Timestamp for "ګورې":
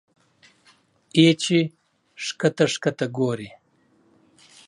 3.17-3.49